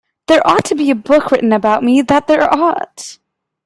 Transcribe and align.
There 0.25 0.41
ought 0.47 0.65
to 0.65 0.73
be 0.73 0.89
a 0.89 0.95
book 0.95 1.29
written 1.29 1.53
about 1.53 1.83
me, 1.83 2.01
that 2.01 2.25
there 2.25 2.51
ought! 2.51 3.19